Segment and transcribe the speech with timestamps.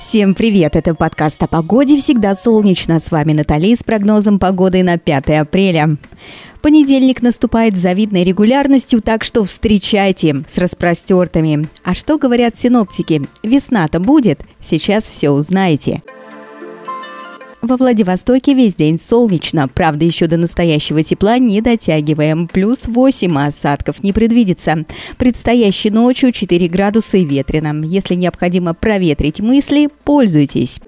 [0.00, 0.76] Всем привет!
[0.76, 2.98] Это подкаст о погоде «Всегда солнечно».
[2.98, 5.98] С вами Натали с прогнозом погоды на 5 апреля.
[6.62, 11.68] Понедельник наступает с завидной регулярностью, так что встречайте с распростертыми.
[11.84, 13.28] А что говорят синоптики?
[13.42, 14.40] Весна-то будет?
[14.58, 16.02] Сейчас все узнаете.
[17.62, 22.48] Во Владивостоке весь день солнечно, правда еще до настоящего тепла не дотягиваем.
[22.48, 24.84] Плюс 8, а осадков не предвидится.
[25.18, 27.84] Предстоящей ночью 4 градуса и ветрено.
[27.84, 30.80] Если необходимо проветрить мысли, пользуйтесь.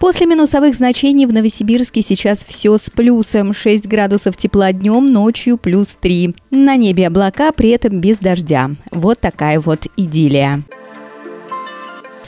[0.00, 3.54] После минусовых значений в Новосибирске сейчас все с плюсом.
[3.54, 6.34] 6 градусов тепла днем, ночью плюс 3.
[6.50, 8.70] На небе облака, при этом без дождя.
[8.90, 10.64] Вот такая вот идиллия.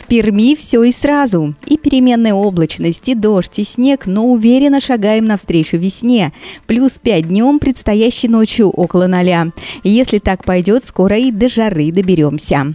[0.09, 1.55] Перми все и сразу.
[1.67, 6.33] И переменная облачность, и дождь, и снег, но уверенно шагаем навстречу весне.
[6.67, 9.49] Плюс 5 днем, предстоящей ночью около ноля.
[9.85, 12.75] Если так пойдет, скоро и до жары доберемся.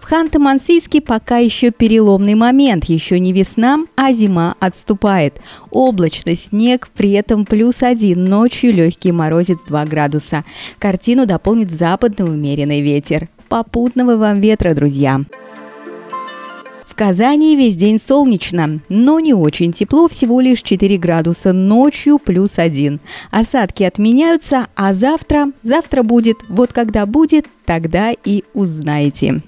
[0.00, 2.84] В Ханты-Мансийске пока еще переломный момент.
[2.84, 5.40] Еще не весна, а зима отступает.
[5.72, 8.26] Облачно, снег, при этом плюс один.
[8.26, 10.44] Ночью легкий морозец 2 градуса.
[10.78, 13.28] Картину дополнит западный умеренный ветер.
[13.48, 15.18] Попутного вам ветра, друзья!
[16.96, 23.00] Казани весь день солнечно, но не очень тепло, всего лишь 4 градуса, ночью плюс 1.
[23.30, 29.42] Осадки отменяются, а завтра, завтра будет, вот когда будет, тогда и узнаете.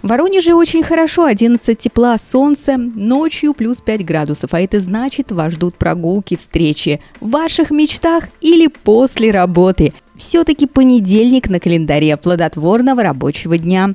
[0.00, 5.52] В Воронеже очень хорошо, 11 тепла, солнце, ночью плюс 5 градусов, а это значит, вас
[5.52, 9.92] ждут прогулки, встречи в ваших мечтах или после работы.
[10.16, 13.90] Все-таки понедельник на календаре плодотворного рабочего дня.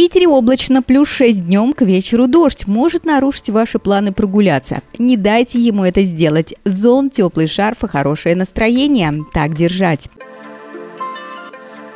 [0.00, 2.66] Питере облачно, плюс 6 днем, к вечеру дождь.
[2.66, 4.80] Может нарушить ваши планы прогуляться.
[4.96, 6.54] Не дайте ему это сделать.
[6.64, 9.26] Зон, теплый шарф и хорошее настроение.
[9.30, 10.08] Так держать.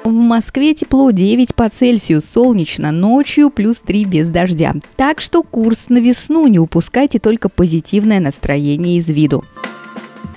[0.05, 4.75] В Москве тепло 9 по Цельсию, солнечно, ночью плюс 3 без дождя.
[4.97, 9.43] Так что курс на весну не упускайте только позитивное настроение из виду.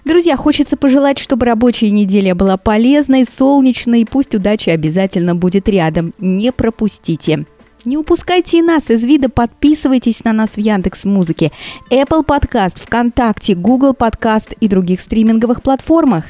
[0.05, 6.13] Друзья, хочется пожелать, чтобы рабочая неделя была полезной, солнечной, пусть удача обязательно будет рядом.
[6.17, 7.45] Не пропустите.
[7.87, 11.53] Не упускайте и нас из вида, подписывайтесь на нас в Яндекс Музыке,
[11.89, 16.25] Apple Podcast, ВКонтакте, Google Podcast и других стриминговых платформах.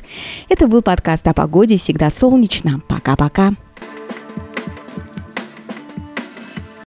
[0.49, 2.79] Это был подкаст о погоде «Всегда солнечно».
[2.87, 3.53] Пока-пока.